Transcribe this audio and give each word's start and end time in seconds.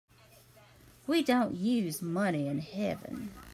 We 1.05 1.21
don't 1.21 1.53
use 1.53 2.01
money 2.01 2.47
in 2.47 2.57
heaven. 2.57 3.29